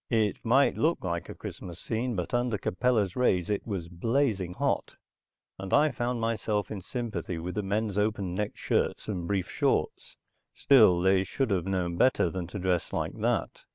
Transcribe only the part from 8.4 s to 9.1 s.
shirts